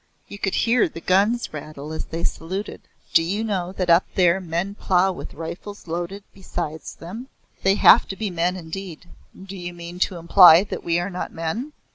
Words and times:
You 0.27 0.39
could 0.39 0.55
hear 0.55 0.89
the 0.89 0.99
guns 0.99 1.53
rattle 1.53 1.93
as 1.93 2.05
they 2.05 2.23
saluted. 2.23 2.81
Do 3.13 3.21
you 3.21 3.43
know 3.43 3.71
that 3.73 3.91
up 3.91 4.07
there 4.15 4.41
men 4.41 4.73
plough 4.73 5.11
with 5.11 5.35
rifles 5.35 5.85
loaded 5.87 6.23
beside 6.33 6.81
them? 6.97 7.27
They 7.61 7.75
have 7.75 8.07
to 8.07 8.15
be 8.15 8.31
men 8.31 8.55
indeed." 8.55 9.05
"Do 9.39 9.55
you 9.55 9.75
mean 9.75 9.99
to 9.99 10.17
imply 10.17 10.63
that 10.63 10.83
we 10.83 10.97
are 10.97 11.11
not 11.11 11.31
men?" 11.31 11.73